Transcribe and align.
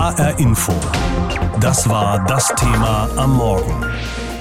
HR 0.00 0.38
Info. 0.38 0.72
Das 1.60 1.86
war 1.86 2.24
das 2.24 2.48
Thema 2.56 3.06
am 3.16 3.36
Morgen. 3.36 3.84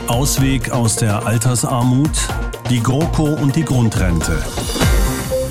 Ausweg 0.07 0.71
aus 0.71 0.95
der 0.95 1.27
Altersarmut, 1.27 2.29
die 2.69 2.81
GroKo 2.81 3.25
und 3.25 3.57
die 3.57 3.65
Grundrente. 3.65 4.41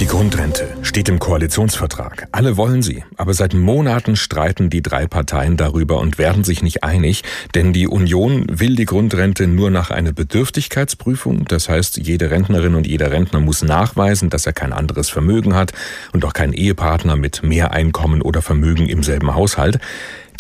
Die 0.01 0.07
Grundrente 0.07 0.69
steht 0.83 1.09
im 1.09 1.19
Koalitionsvertrag. 1.19 2.29
Alle 2.31 2.57
wollen 2.57 2.83
sie. 2.83 3.03
Aber 3.17 3.35
seit 3.35 3.53
Monaten 3.53 4.15
streiten 4.15 4.71
die 4.71 4.81
drei 4.81 5.09
Parteien 5.09 5.57
darüber 5.57 5.99
und 5.99 6.19
werden 6.19 6.45
sich 6.45 6.63
nicht 6.63 6.85
einig, 6.85 7.25
denn 7.57 7.73
die 7.73 7.89
Union 7.89 8.47
will 8.49 8.77
die 8.77 8.85
Grundrente 8.85 9.49
nur 9.49 9.73
nach 9.73 9.91
einer 9.91 10.13
Bedürftigkeitsprüfung. 10.13 11.47
Das 11.49 11.69
heißt, 11.69 11.97
jede 11.97 12.31
Rentnerin 12.31 12.77
und 12.77 12.87
jeder 12.87 13.11
Rentner 13.11 13.41
muss 13.41 13.63
nachweisen, 13.63 14.31
dass 14.31 14.47
er 14.47 14.53
kein 14.53 14.73
anderes 14.73 15.11
Vermögen 15.11 15.57
hat 15.57 15.73
und 16.13 16.25
auch 16.25 16.33
kein 16.33 16.53
Ehepartner 16.53 17.17
mit 17.17 17.43
mehr 17.43 17.73
Einkommen 17.73 18.23
oder 18.23 18.41
Vermögen 18.41 18.89
im 18.89 19.03
selben 19.03 19.35
Haushalt. 19.35 19.81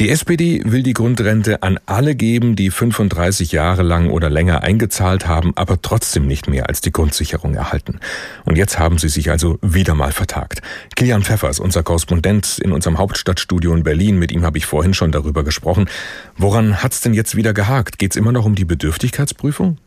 Die 0.00 0.10
SPD 0.10 0.62
will 0.64 0.84
die 0.84 0.92
Grundrente 0.92 1.64
an 1.64 1.80
alle 1.86 2.14
geben, 2.14 2.54
die 2.54 2.70
35 2.70 3.50
Jahre 3.50 3.82
lang 3.82 4.10
oder 4.10 4.30
länger 4.30 4.62
eingezahlt 4.62 5.26
haben, 5.26 5.52
aber 5.56 5.82
trotzdem 5.82 6.28
nicht 6.28 6.48
mehr 6.48 6.68
als 6.68 6.80
die 6.80 6.92
Grundsicherung 6.92 7.56
erhalten. 7.56 7.98
Und 8.44 8.56
jetzt 8.56 8.78
haben 8.78 8.98
sie 8.98 9.08
sich 9.08 9.28
also 9.28 9.58
wieder 9.60 9.96
mal 9.96 10.12
vertagt. 10.12 10.62
Kilian 10.94 11.24
Pfeffers, 11.24 11.58
unser 11.58 11.82
Korrespondent 11.82 12.60
in 12.62 12.70
unserem 12.70 12.98
Hauptstadtstudio 12.98 13.74
in 13.74 13.82
Berlin, 13.82 14.20
mit 14.20 14.30
ihm 14.30 14.44
habe 14.44 14.58
ich 14.58 14.66
vorhin 14.66 14.94
schon 14.94 15.10
darüber 15.10 15.42
gesprochen. 15.42 15.88
Woran 16.36 16.80
hat's 16.80 17.00
denn 17.00 17.12
jetzt 17.12 17.34
wieder 17.34 17.52
gehakt? 17.52 17.98
Geht's 17.98 18.14
immer 18.14 18.30
noch 18.30 18.44
um 18.44 18.54
die 18.54 18.64
Bedürftigkeitsprüfung? 18.64 19.78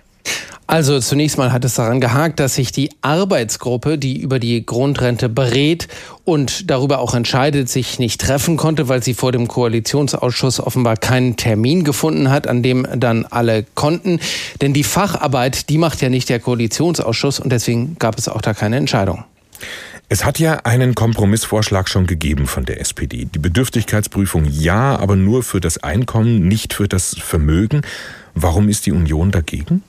Also 0.72 1.02
zunächst 1.02 1.38
mal 1.38 1.52
hat 1.52 1.66
es 1.66 1.74
daran 1.74 2.00
gehakt, 2.00 2.40
dass 2.40 2.56
sich 2.56 2.72
die 2.72 2.92
Arbeitsgruppe, 3.02 3.98
die 3.98 4.22
über 4.22 4.40
die 4.40 4.66
Grundrente 4.66 5.28
berät 5.28 5.90
und 6.24 6.72
darüber 6.72 7.00
auch 7.00 7.14
entscheidet, 7.14 7.68
sich 7.68 8.00
nicht 8.00 8.22
treffen 8.22 8.56
konnte, 8.56 8.88
weil 8.88 9.04
sie 9.04 9.14
vor 9.14 9.34
dem 9.34 9.50
Koalitionsausschuss 9.50 10.62
offenbar 10.62 10.96
keinen 10.96 11.36
Termin 11.36 11.84
gefunden 11.84 12.30
hat, 12.30 12.48
an 12.48 12.64
dem 12.64 12.88
dann 12.96 13.26
alle 13.26 13.66
konnten. 13.76 14.22
Denn 14.62 14.72
die 14.72 14.86
Facharbeit, 14.86 15.68
die 15.68 15.78
macht 15.78 16.02
ja 16.02 16.08
nicht 16.08 16.30
der 16.30 16.40
Koalitionsausschuss 16.40 17.42
und 17.42 17.52
deswegen 17.52 17.98
gab 18.00 18.18
es 18.18 18.30
auch 18.30 18.42
da 18.42 18.54
keine 18.54 18.78
Entscheidung. 18.78 19.26
Es 20.08 20.24
hat 20.24 20.40
ja 20.40 20.62
einen 20.64 20.96
Kompromissvorschlag 20.96 21.90
schon 21.90 22.08
gegeben 22.08 22.48
von 22.48 22.64
der 22.64 22.80
SPD. 22.80 23.26
Die 23.26 23.40
Bedürftigkeitsprüfung 23.40 24.46
ja, 24.46 24.98
aber 24.98 25.18
nur 25.18 25.44
für 25.44 25.60
das 25.60 25.84
Einkommen, 25.84 26.48
nicht 26.48 26.74
für 26.74 26.88
das 26.88 27.16
Vermögen. 27.20 27.82
Warum 28.36 28.70
ist 28.70 28.86
die 28.86 28.94
Union 28.94 29.32
dagegen? 29.32 29.84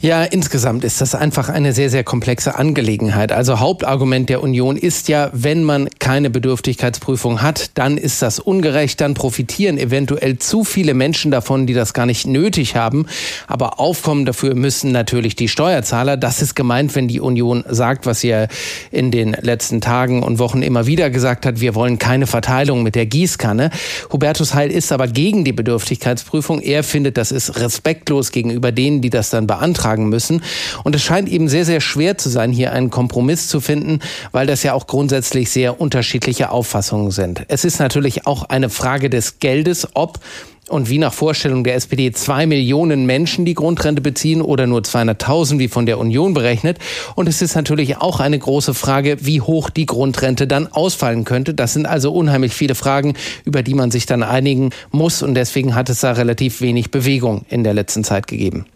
Ja, 0.00 0.22
insgesamt 0.22 0.84
ist 0.84 1.00
das 1.00 1.16
einfach 1.16 1.48
eine 1.48 1.72
sehr, 1.72 1.90
sehr 1.90 2.04
komplexe 2.04 2.54
Angelegenheit. 2.54 3.32
Also 3.32 3.58
Hauptargument 3.58 4.28
der 4.28 4.44
Union 4.44 4.76
ist 4.76 5.08
ja, 5.08 5.28
wenn 5.32 5.64
man 5.64 5.88
keine 5.98 6.30
Bedürftigkeitsprüfung 6.30 7.42
hat, 7.42 7.72
dann 7.74 7.98
ist 7.98 8.22
das 8.22 8.38
ungerecht, 8.38 9.00
dann 9.00 9.14
profitieren 9.14 9.76
eventuell 9.76 10.38
zu 10.38 10.62
viele 10.62 10.94
Menschen 10.94 11.32
davon, 11.32 11.66
die 11.66 11.74
das 11.74 11.94
gar 11.94 12.06
nicht 12.06 12.28
nötig 12.28 12.76
haben. 12.76 13.06
Aber 13.48 13.80
aufkommen 13.80 14.24
dafür 14.24 14.54
müssen 14.54 14.92
natürlich 14.92 15.34
die 15.34 15.48
Steuerzahler. 15.48 16.16
Das 16.16 16.42
ist 16.42 16.54
gemeint, 16.54 16.94
wenn 16.94 17.08
die 17.08 17.18
Union 17.18 17.64
sagt, 17.68 18.06
was 18.06 18.20
sie 18.20 18.28
ja 18.28 18.46
in 18.92 19.10
den 19.10 19.36
letzten 19.40 19.80
Tagen 19.80 20.22
und 20.22 20.38
Wochen 20.38 20.62
immer 20.62 20.86
wieder 20.86 21.10
gesagt 21.10 21.44
hat, 21.44 21.60
wir 21.60 21.74
wollen 21.74 21.98
keine 21.98 22.28
Verteilung 22.28 22.84
mit 22.84 22.94
der 22.94 23.06
Gießkanne. 23.06 23.72
Hubertus 24.12 24.54
Heil 24.54 24.70
ist 24.70 24.92
aber 24.92 25.08
gegen 25.08 25.42
die 25.44 25.52
Bedürftigkeitsprüfung. 25.52 26.60
Er 26.60 26.84
findet, 26.84 27.16
das 27.16 27.32
ist 27.32 27.58
respektlos 27.58 28.30
gegenüber 28.30 28.70
denen, 28.70 29.00
die 29.00 29.10
das 29.10 29.27
dann 29.30 29.46
beantragen 29.46 30.08
müssen. 30.08 30.42
Und 30.84 30.94
es 30.94 31.02
scheint 31.02 31.28
eben 31.28 31.48
sehr, 31.48 31.64
sehr 31.64 31.80
schwer 31.80 32.18
zu 32.18 32.28
sein, 32.28 32.52
hier 32.52 32.72
einen 32.72 32.90
Kompromiss 32.90 33.48
zu 33.48 33.60
finden, 33.60 34.00
weil 34.32 34.46
das 34.46 34.62
ja 34.62 34.74
auch 34.74 34.86
grundsätzlich 34.86 35.50
sehr 35.50 35.80
unterschiedliche 35.80 36.50
Auffassungen 36.50 37.10
sind. 37.10 37.42
Es 37.48 37.64
ist 37.64 37.78
natürlich 37.78 38.26
auch 38.26 38.44
eine 38.44 38.70
Frage 38.70 39.10
des 39.10 39.38
Geldes, 39.38 39.88
ob 39.94 40.20
und 40.68 40.88
wie 40.88 40.98
nach 40.98 41.12
Vorstellung 41.12 41.64
der 41.64 41.74
SPD 41.74 42.12
zwei 42.12 42.46
Millionen 42.46 43.06
Menschen 43.06 43.44
die 43.44 43.54
Grundrente 43.54 44.00
beziehen 44.00 44.42
oder 44.42 44.66
nur 44.66 44.80
200.000 44.80 45.58
wie 45.58 45.68
von 45.68 45.86
der 45.86 45.98
Union 45.98 46.34
berechnet. 46.34 46.78
Und 47.14 47.28
es 47.28 47.42
ist 47.42 47.54
natürlich 47.54 47.96
auch 47.98 48.20
eine 48.20 48.38
große 48.38 48.74
Frage, 48.74 49.16
wie 49.20 49.40
hoch 49.40 49.70
die 49.70 49.86
Grundrente 49.86 50.46
dann 50.46 50.66
ausfallen 50.66 51.24
könnte. 51.24 51.54
Das 51.54 51.72
sind 51.72 51.86
also 51.86 52.12
unheimlich 52.12 52.52
viele 52.52 52.74
Fragen, 52.74 53.14
über 53.44 53.62
die 53.62 53.74
man 53.74 53.90
sich 53.90 54.06
dann 54.06 54.22
einigen 54.22 54.70
muss. 54.90 55.22
Und 55.22 55.34
deswegen 55.34 55.74
hat 55.74 55.88
es 55.88 56.00
da 56.00 56.12
relativ 56.12 56.60
wenig 56.60 56.90
Bewegung 56.90 57.44
in 57.48 57.64
der 57.64 57.74
letzten 57.74 58.04
Zeit 58.04 58.26
gegeben. 58.26 58.66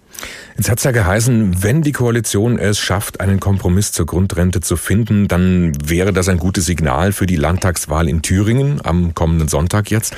Jetzt 0.57 0.71
hat 0.71 0.79
es 0.79 0.85
ja 0.85 0.91
geheißen, 0.91 1.63
wenn 1.63 1.83
die 1.83 1.93
Koalition 1.93 2.59
es 2.59 2.79
schafft, 2.79 3.21
einen 3.21 3.41
Kompromiss 3.41 3.93
zur 3.93 4.07
Grundrente 4.07 4.61
zu 4.61 4.77
finden, 4.77 5.29
dann 5.29 5.73
wäre 5.85 6.13
das 6.13 6.29
ein 6.29 6.39
gutes 6.39 6.67
Signal 6.67 7.13
für 7.13 7.27
die 7.27 7.37
Landtagswahl 7.37 8.09
in 8.09 8.23
Thüringen 8.23 8.81
am 8.85 9.15
kommenden 9.15 9.49
Sonntag 9.49 9.91
jetzt. 9.91 10.15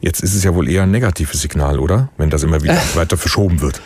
Jetzt 0.00 0.22
ist 0.22 0.34
es 0.34 0.44
ja 0.44 0.54
wohl 0.54 0.68
eher 0.68 0.82
ein 0.82 0.90
negatives 0.90 1.40
Signal, 1.40 1.78
oder? 1.78 2.08
Wenn 2.16 2.30
das 2.30 2.42
immer 2.42 2.62
wieder 2.62 2.80
weiter 2.94 3.16
verschoben 3.16 3.60
wird. 3.60 3.80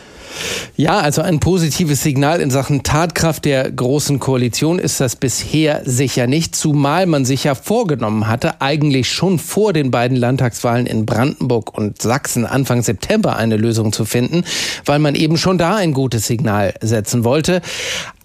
Ja, 0.76 0.98
also 0.98 1.22
ein 1.22 1.40
positives 1.40 2.02
Signal 2.02 2.40
in 2.40 2.50
Sachen 2.50 2.82
Tatkraft 2.82 3.44
der 3.44 3.70
Großen 3.70 4.18
Koalition 4.18 4.78
ist 4.78 5.00
das 5.00 5.16
bisher 5.16 5.82
sicher 5.84 6.26
nicht, 6.26 6.56
zumal 6.56 7.06
man 7.06 7.24
sich 7.24 7.44
ja 7.44 7.54
vorgenommen 7.54 8.26
hatte, 8.26 8.60
eigentlich 8.60 9.10
schon 9.10 9.38
vor 9.38 9.72
den 9.72 9.90
beiden 9.90 10.16
Landtagswahlen 10.16 10.86
in 10.86 11.06
Brandenburg 11.06 11.76
und 11.76 12.02
Sachsen 12.02 12.44
Anfang 12.44 12.82
September 12.82 13.36
eine 13.36 13.56
Lösung 13.56 13.92
zu 13.92 14.04
finden, 14.04 14.44
weil 14.84 14.98
man 14.98 15.14
eben 15.14 15.36
schon 15.36 15.58
da 15.58 15.76
ein 15.76 15.92
gutes 15.92 16.26
Signal 16.26 16.74
setzen 16.80 17.24
wollte. 17.24 17.60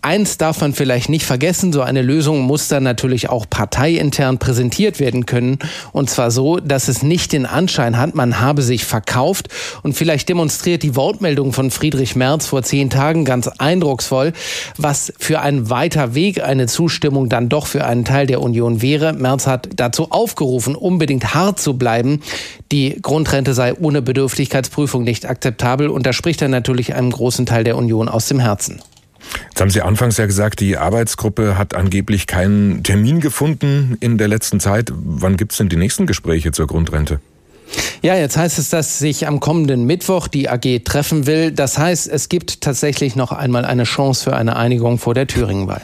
Eins 0.02 0.38
darf 0.38 0.62
man 0.62 0.74
vielleicht 0.74 1.10
nicht 1.10 1.26
vergessen, 1.26 1.74
so 1.74 1.82
eine 1.82 2.02
Lösung 2.02 2.42
muss 2.42 2.70
dann 2.70 2.84
natürlich 2.84 3.30
auch 3.30 3.46
parteiintern 3.50 4.38
präsentiert 4.38 5.00
werden 5.02 5.26
können. 5.26 5.60
Und 5.92 6.10
zwar 6.10 6.32
so, 6.32 6.58
dass 6.58 6.88
es 6.88 7.04
nicht 7.04 7.34
den 7.34 7.46
Anschein 7.46 7.98
hat, 7.98 8.16
man 8.16 8.40
habe 8.40 8.62
sich 8.62 8.86
verkauft. 8.86 9.50
Und 9.84 9.94
vielleicht 9.94 10.30
demonstriert 10.30 10.84
die 10.84 10.96
Wortmeldung 10.96 11.52
von 11.52 11.70
Friedrich 11.70 12.16
Merz 12.16 12.48
vor 12.48 12.64
zehn 12.64 12.90
Tagen 12.90 13.26
ganz 13.26 13.48
eindrucksvoll, 13.48 14.32
was 14.78 15.12
für 15.20 15.42
ein 15.42 15.70
weiter 15.70 16.16
Weg 16.16 16.42
eine 16.42 16.68
Zustimmung 16.68 17.28
dann 17.28 17.50
doch 17.50 17.68
für 17.68 17.84
einen 17.86 18.06
Teil 18.06 18.26
der 18.26 18.42
Union 18.42 18.82
wäre. 18.82 19.12
Merz 19.12 19.48
hat 19.48 19.68
dazu 19.76 20.12
aufgerufen, 20.12 20.76
unbedingt 20.76 21.34
hart 21.34 21.60
zu 21.60 21.78
bleiben. 21.78 22.22
Die 22.72 22.98
Grundrente 23.02 23.54
sei 23.54 23.74
ohne 23.74 24.02
Bedürftigkeitsprüfung 24.02 25.04
nicht 25.04 25.26
akzeptabel. 25.26 25.90
Und 25.90 26.06
da 26.06 26.14
spricht 26.14 26.42
er 26.42 26.48
natürlich 26.48 26.94
einem 26.94 27.12
großen 27.12 27.46
Teil 27.46 27.66
der 27.66 27.76
Union 27.76 28.08
aus 28.08 28.28
dem 28.28 28.40
Herzen. 28.40 28.82
Jetzt 29.50 29.62
haben 29.62 29.70
Sie 29.70 29.82
anfangs 29.82 30.18
ja 30.18 30.26
gesagt, 30.26 30.60
die 30.60 30.78
Arbeitsgruppe 30.78 31.58
hat 31.58 31.74
angeblich 31.74 32.28
keinen 32.28 32.84
Termin 32.84 33.20
gefunden 33.20 33.98
in 34.00 34.18
der 34.18 34.28
letzten 34.28 34.60
Zeit. 34.60 34.92
Wann 34.94 35.38
gibt 35.38 35.52
es 35.52 35.58
denn 35.58 35.70
die 35.70 35.76
nächsten 35.76 36.08
Gespräche 36.08 36.52
zur 36.52 36.68
Grundrente? 36.68 37.20
Ja, 38.02 38.16
jetzt 38.16 38.38
heißt 38.38 38.58
es, 38.58 38.70
dass 38.70 39.00
sich 39.00 39.28
am 39.28 39.40
kommenden 39.40 39.86
Mittwoch 39.86 40.28
die 40.28 40.50
AG 40.50 40.84
treffen 40.86 41.28
will. 41.28 41.52
Das 41.52 41.78
heißt, 41.78 42.08
es 42.08 42.30
gibt 42.30 42.62
tatsächlich 42.62 43.16
noch 43.16 43.32
einmal 43.32 43.66
eine 43.66 43.84
Chance 43.84 44.24
für 44.24 44.36
eine 44.36 44.56
Einigung 44.56 44.98
vor 44.98 45.14
der 45.14 45.28
Thüringenwahl. 45.28 45.82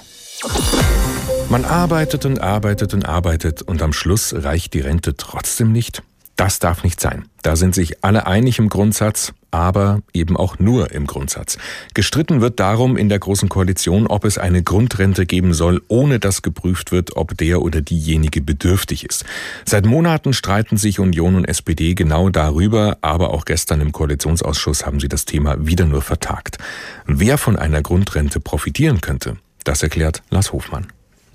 Man 1.50 1.64
arbeitet 1.64 2.26
und 2.26 2.42
arbeitet 2.42 2.94
und 2.94 3.06
arbeitet 3.06 3.62
und 3.62 3.82
am 3.82 3.94
Schluss 3.94 4.34
reicht 4.36 4.74
die 4.74 4.80
Rente 4.80 5.16
trotzdem 5.16 5.72
nicht. 5.72 6.02
Das 6.36 6.60
darf 6.60 6.84
nicht 6.84 7.00
sein. 7.00 7.26
Da 7.44 7.56
sind 7.56 7.76
sich 7.76 8.04
alle 8.04 8.26
einig 8.26 8.60
im 8.60 8.68
Grundsatz, 8.68 9.34
aber 9.56 10.02
eben 10.14 10.36
auch 10.36 10.60
nur 10.60 10.92
im 10.92 11.08
Grundsatz. 11.08 11.58
Gestritten 11.94 12.42
wird 12.42 12.60
darum 12.60 12.98
in 12.98 13.08
der 13.08 13.20
Großen 13.20 13.48
Koalition, 13.48 14.06
ob 14.06 14.26
es 14.26 14.38
eine 14.38 14.64
Grundrente 14.64 15.26
geben 15.26 15.54
soll, 15.54 15.82
ohne 15.88 16.20
dass 16.20 16.42
geprüft 16.42 16.92
wird, 16.92 17.16
ob 17.16 17.38
der 17.38 17.62
oder 17.62 17.82
diejenige 17.82 18.42
bedürftig 18.42 19.06
ist. 19.06 19.24
Seit 19.66 19.86
Monaten 19.86 20.34
streiten 20.34 20.78
sich 20.78 21.00
Union 21.00 21.36
und 21.36 21.46
SPD 21.46 21.96
genau 21.96 22.30
darüber, 22.30 22.98
aber 23.02 23.32
auch 23.32 23.46
gestern 23.46 23.80
im 23.80 23.92
Koalitionsausschuss 23.92 24.86
haben 24.86 25.00
sie 25.00 25.08
das 25.08 25.26
Thema 25.26 25.56
wieder 25.66 25.86
nur 25.86 26.02
vertagt. 26.02 26.58
Wer 27.06 27.38
von 27.38 27.56
einer 27.56 27.82
Grundrente 27.82 28.40
profitieren 28.40 29.00
könnte, 29.00 29.38
das 29.64 29.82
erklärt 29.82 30.22
Lars 30.30 30.52
Hofmann. 30.52 30.88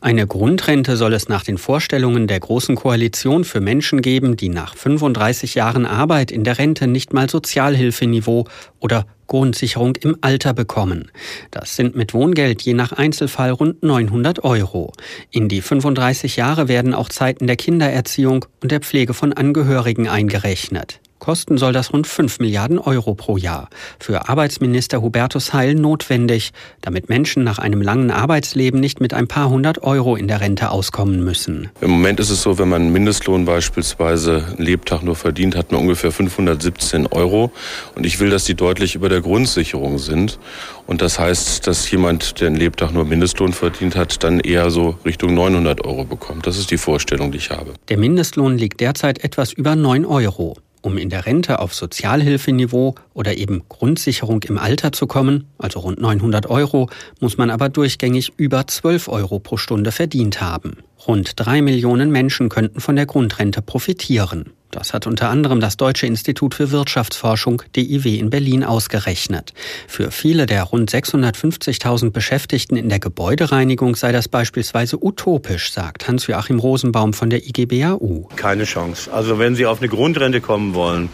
Eine 0.03 0.27
Grundrente 0.27 0.97
soll 0.97 1.13
es 1.13 1.29
nach 1.29 1.45
den 1.45 1.59
Vorstellungen 1.59 2.27
der 2.27 2.41
Großen 2.41 2.75
Koalition 2.75 3.45
für 3.45 3.61
Menschen 3.61 4.01
geben, 4.01 4.35
die 4.35 4.49
nach 4.49 4.75
35 4.75 5.55
Jahren 5.57 5.85
Arbeit 5.85 6.31
in 6.31 6.43
der 6.43 6.59
Rente 6.59 6.87
nicht 6.87 7.13
mal 7.13 7.29
Sozialhilfeniveau 7.29 8.47
oder 8.79 9.05
Grundsicherung 9.27 9.97
im 9.97 10.17
Alter 10.23 10.55
bekommen. 10.55 11.11
Das 11.51 11.77
sind 11.77 11.97
mit 11.97 12.15
Wohngeld 12.15 12.63
je 12.63 12.73
nach 12.73 12.93
Einzelfall 12.93 13.51
rund 13.51 13.83
900 13.83 14.43
Euro. 14.43 14.93
In 15.31 15.51
die 15.51 15.61
35 15.61 16.37
Jahre 16.37 16.67
werden 16.69 16.95
auch 16.95 17.11
Zeiten 17.11 17.47
der 17.47 17.57
Kindererziehung 17.57 18.47
und 18.63 18.73
der 18.73 18.81
Pflege 18.81 19.13
von 19.13 19.35
Angehörigen 19.35 20.09
eingerechnet. 20.09 21.00
Kosten 21.21 21.59
soll 21.59 21.73
das 21.73 21.93
rund 21.93 22.07
5 22.07 22.41
Milliarden 22.41 22.79
Euro 22.79 23.15
pro 23.15 23.37
Jahr. 23.37 23.69
Für 24.01 24.29
Arbeitsminister 24.29 25.03
Hubertus 25.03 25.53
Heil 25.53 25.75
notwendig, 25.75 26.53
damit 26.81 27.09
Menschen 27.09 27.45
nach 27.45 27.59
einem 27.59 27.83
langen 27.83 28.11
Arbeitsleben 28.11 28.81
nicht 28.81 29.01
mit 29.01 29.15
ein 29.15 29.29
paar 29.29 29.51
hundert 29.51 29.83
Euro 29.85 30.17
in 30.17 30.27
der 30.27 30.41
Rente 30.41 30.71
auskommen 30.71 31.23
müssen. 31.23 31.69
Im 31.81 31.91
Moment 31.91 32.19
ist 32.19 32.31
es 32.31 32.43
so, 32.43 32.59
wenn 32.59 32.69
man 32.69 32.91
Mindestlohn 32.91 33.45
beispielsweise 33.45 34.45
einen 34.57 34.67
Lebtag 34.67 35.03
nur 35.03 35.15
verdient, 35.15 35.55
hat 35.55 35.71
man 35.71 35.83
ungefähr 35.83 36.11
517 36.11 37.07
Euro. 37.07 37.53
Und 37.95 38.07
ich 38.07 38.19
will, 38.19 38.31
dass 38.31 38.45
die 38.45 38.55
deutlich 38.55 38.95
über 38.95 39.09
der 39.09 39.21
Grundsicherung 39.21 39.99
sind. 39.99 40.39
Und 40.87 41.03
das 41.03 41.19
heißt, 41.19 41.67
dass 41.67 41.91
jemand, 41.91 42.41
der 42.41 42.49
einen 42.49 42.57
Lebtag 42.57 42.93
nur 42.93 43.05
Mindestlohn 43.05 43.53
verdient 43.53 43.95
hat, 43.95 44.25
dann 44.25 44.41
eher 44.41 44.71
so 44.71 44.97
Richtung 45.05 45.35
900 45.35 45.85
Euro 45.85 46.05
bekommt. 46.05 46.47
Das 46.47 46.59
ist 46.59 46.71
die 46.71 46.79
Vorstellung, 46.79 47.31
die 47.31 47.39
ich 47.39 47.51
habe. 47.51 47.75
Der 47.91 47.99
Mindestlohn 47.99 48.57
liegt 48.57 48.81
derzeit 48.81 49.23
etwas 49.23 49.53
über 49.53 49.77
9 49.77 50.07
Euro. 50.07 50.57
Um 50.83 50.97
in 50.97 51.11
der 51.11 51.27
Rente 51.27 51.59
auf 51.59 51.75
Sozialhilfeniveau 51.75 52.95
oder 53.13 53.37
eben 53.37 53.63
Grundsicherung 53.69 54.43
im 54.45 54.57
Alter 54.57 54.93
zu 54.93 55.07
kommen, 55.07 55.47
also 55.59 55.81
rund 55.81 56.01
900 56.01 56.49
Euro, 56.49 56.89
muss 57.21 57.37
man 57.37 57.51
aber 57.51 57.69
durchgängig 57.69 58.33
über 58.37 58.67
12 58.67 59.09
Euro 59.09 59.39
pro 59.41 59.59
Stunde 59.59 59.93
verdient 59.93 60.41
haben. 60.41 60.79
Rund 61.07 61.33
drei 61.37 61.61
Millionen 61.61 62.11
Menschen 62.11 62.49
könnten 62.49 62.81
von 62.81 62.97
der 62.97 63.07
Grundrente 63.07 63.61
profitieren. 63.61 64.53
Das 64.71 64.95
hat 64.95 65.07
unter 65.07 65.29
anderem 65.29 65.61
das 65.61 65.77
Deutsche 65.77 66.07
Institut 66.07 66.55
für 66.55 66.71
Wirtschaftsforschung 66.71 67.63
DIW 67.75 68.19
in 68.19 68.31
Berlin 68.31 68.63
ausgerechnet. 68.63 69.53
Für 69.89 70.11
viele 70.11 70.47
der 70.47 70.63
rund 70.63 70.91
650.000 70.91 72.11
Beschäftigten 72.11 72.77
in 72.77 72.89
der 72.89 73.01
Gebäudereinigung 73.01 73.97
sei 73.97 74.13
das 74.13 74.29
beispielsweise 74.29 75.03
utopisch, 75.03 75.73
sagt 75.73 76.07
Hans-Joachim 76.07 76.59
Rosenbaum 76.59 77.13
von 77.13 77.31
der 77.31 77.47
IGBAU. 77.47 78.29
Keine 78.37 78.65
Chance. 78.65 79.13
Also 79.13 79.39
wenn 79.39 79.55
Sie 79.57 79.67
auf 79.67 79.81
eine 79.81 79.89
Grundrente 79.89 80.41
kommen 80.41 80.75
wollen, 80.75 81.09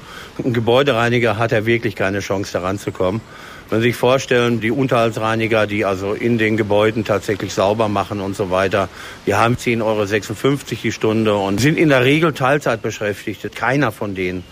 ein 0.45 0.53
Gebäudereiniger 0.53 1.39
hat 1.39 1.53
ja 1.53 1.65
wirklich 1.65 1.97
keine 1.97 2.21
Chance 2.21 2.53
daran 2.53 2.79
zu 2.79 2.93
kommen. 2.93 3.21
Wenn 3.69 3.81
Sie 3.81 3.89
sich 3.89 3.97
vorstellen, 3.97 4.61
die 4.61 4.71
Unterhaltsreiniger, 4.71 5.67
die 5.67 5.85
also 5.85 6.13
in 6.13 6.39
den 6.39 6.57
Gebäuden 6.57 7.05
tatsächlich 7.05 7.53
sauber 7.53 7.89
machen 7.89 8.21
und 8.21 8.37
so 8.37 8.51
weiter, 8.51 8.89
die 9.27 9.35
haben 9.35 9.57
10,56 9.57 9.83
Euro 9.83 10.77
die 10.83 10.93
Stunde 10.93 11.35
und 11.35 11.61
sind 11.61 11.77
in 11.77 11.89
der 11.89 12.05
Regel 12.05 12.33
Teilzeit 12.33 12.81
beschäftigt. 12.81 13.57
Keiner 13.57 13.91
von 13.91 14.15
denen 14.15 14.45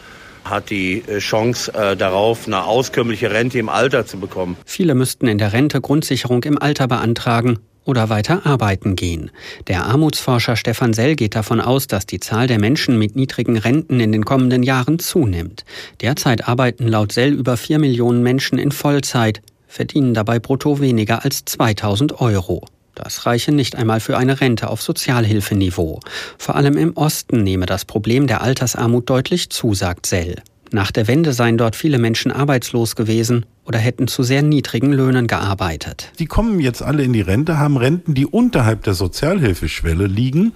hat 0.44 0.70
die 0.70 1.02
äh, 1.06 1.18
Chance 1.18 1.72
äh, 1.74 1.96
darauf, 1.96 2.46
eine 2.46 2.64
auskömmliche 2.64 3.30
Rente 3.30 3.58
im 3.58 3.68
Alter 3.68 4.06
zu 4.06 4.18
bekommen. 4.18 4.56
Viele 4.64 4.94
müssten 4.94 5.26
in 5.26 5.38
der 5.38 5.52
Rente 5.52 5.80
Grundsicherung 5.80 6.44
im 6.44 6.60
Alter 6.60 6.86
beantragen 6.88 7.58
oder 7.84 8.08
weiter 8.08 8.46
arbeiten 8.46 8.96
gehen. 8.96 9.30
Der 9.68 9.84
Armutsforscher 9.84 10.56
Stefan 10.56 10.94
Sell 10.94 11.16
geht 11.16 11.34
davon 11.34 11.60
aus, 11.60 11.86
dass 11.86 12.06
die 12.06 12.20
Zahl 12.20 12.46
der 12.46 12.58
Menschen 12.58 12.98
mit 12.98 13.16
niedrigen 13.16 13.58
Renten 13.58 14.00
in 14.00 14.12
den 14.12 14.24
kommenden 14.24 14.62
Jahren 14.62 14.98
zunimmt. 14.98 15.64
Derzeit 16.00 16.48
arbeiten 16.48 16.88
laut 16.88 17.12
Sell 17.12 17.32
über 17.32 17.56
vier 17.56 17.78
Millionen 17.78 18.22
Menschen 18.22 18.58
in 18.58 18.72
Vollzeit, 18.72 19.42
verdienen 19.66 20.14
dabei 20.14 20.38
brutto 20.38 20.80
weniger 20.80 21.24
als 21.24 21.44
2000 21.44 22.20
Euro. 22.20 22.64
Das 22.94 23.26
reiche 23.26 23.52
nicht 23.52 23.76
einmal 23.76 24.00
für 24.00 24.16
eine 24.16 24.40
Rente 24.40 24.68
auf 24.68 24.82
Sozialhilfeniveau. 24.82 26.00
Vor 26.38 26.56
allem 26.56 26.76
im 26.76 26.96
Osten 26.96 27.42
nehme 27.42 27.66
das 27.66 27.84
Problem 27.84 28.26
der 28.26 28.42
Altersarmut 28.42 29.10
deutlich 29.10 29.50
zu, 29.50 29.74
sagt 29.74 30.06
Sell. 30.06 30.36
Nach 30.70 30.90
der 30.90 31.06
Wende 31.06 31.32
seien 31.32 31.58
dort 31.58 31.76
viele 31.76 31.98
Menschen 31.98 32.32
arbeitslos 32.32 32.96
gewesen 32.96 33.46
oder 33.64 33.78
hätten 33.78 34.08
zu 34.08 34.22
sehr 34.22 34.42
niedrigen 34.42 34.92
Löhnen 34.92 35.26
gearbeitet. 35.26 36.12
Die 36.18 36.26
kommen 36.26 36.60
jetzt 36.60 36.82
alle 36.82 37.02
in 37.02 37.12
die 37.12 37.20
Rente, 37.20 37.58
haben 37.58 37.76
Renten, 37.76 38.14
die 38.14 38.26
unterhalb 38.26 38.82
der 38.82 38.94
Sozialhilfeschwelle 38.94 40.06
liegen, 40.06 40.52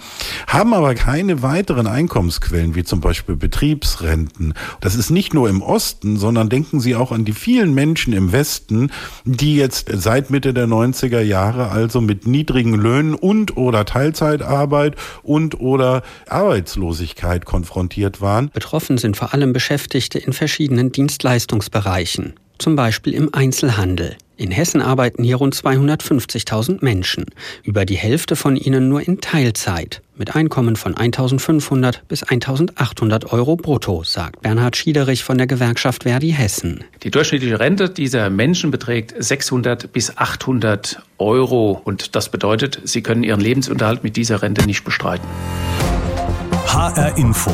haben 0.47 0.75
aber 0.75 0.95
keine 0.95 1.43
weiteren 1.43 1.87
Einkommensquellen, 1.87 2.75
wie 2.75 2.85
zum 2.85 3.01
Beispiel 3.01 3.37
Betriebsrenten. 3.37 4.55
Das 4.81 4.95
ist 4.95 5.11
nicht 5.11 5.33
nur 5.33 5.49
im 5.49 5.63
Osten, 5.63 6.19
sondern 6.19 6.49
denken 6.49 6.81
Sie 6.81 6.95
auch 6.95 7.13
an 7.13 7.25
die 7.25 7.33
vielen 7.33 7.75
Menschen 7.75 8.13
im 8.13 8.33
Westen, 8.33 8.91
die 9.25 9.57
jetzt 9.57 9.91
seit 9.93 10.31
Mitte 10.31 10.53
der 10.53 10.67
90er 10.67 11.21
Jahre 11.21 11.71
also 11.71 12.01
mit 12.01 12.27
niedrigen 12.27 12.75
Löhnen 12.75 13.15
und 13.15 13.57
oder 13.57 13.85
Teilzeitarbeit 13.85 14.97
und 15.23 15.61
oder 15.61 16.03
Arbeitslosigkeit 16.29 17.45
konfrontiert 17.45 18.21
waren. 18.21 18.51
Betroffen 18.51 18.99
sind 18.99 19.17
vor 19.17 19.33
allem 19.33 19.53
Beschäftigte 19.53 20.19
in 20.19 20.33
verschiedenen 20.33 20.93
Dienstleistungsbereichen 20.93 22.35
zum 22.59 22.77
Beispiel 22.77 23.15
im 23.15 23.33
Einzelhandel. 23.33 24.17
In 24.37 24.53
Hessen 24.53 24.81
arbeiten 24.81 25.25
hier 25.25 25.35
rund 25.35 25.57
250.000 25.57 26.79
Menschen, 26.81 27.27
über 27.65 27.85
die 27.85 27.97
Hälfte 27.97 28.37
von 28.37 28.55
ihnen 28.55 28.89
nur 28.89 29.01
in 29.01 29.21
Teilzeit, 29.21 30.01
mit 30.17 30.37
Einkommen 30.37 30.77
von 30.77 30.95
1.500 30.95 32.03
bis 32.07 32.25
1.800 32.25 33.33
Euro 33.33 33.57
brutto, 33.57 34.05
sagt 34.05 34.43
Bernhard 34.43 34.77
Schiederich 34.77 35.25
von 35.25 35.39
der 35.39 35.49
Gewerkschaft 35.49 36.05
Verdi 36.05 36.31
Hessen. 36.31 36.85
Die 37.03 37.11
durchschnittliche 37.11 37.59
Rente 37.59 37.91
dieser 37.91 38.31
Menschen 38.31 38.71
beträgt 38.71 39.13
600 39.19 39.93
bis 39.93 40.17
800 40.17 41.03
Euro 41.19 41.81
und 41.85 42.15
das 42.15 42.29
bedeutet, 42.29 42.81
sie 42.85 43.03
können 43.03 43.25
ihren 43.25 43.41
Lebensunterhalt 43.41 44.05
mit 44.05 44.17
dieser 44.17 44.41
Rente 44.41 44.65
nicht 44.67 44.85
bestreiten. 44.85 45.27
HR 46.67 47.19
Info. 47.19 47.51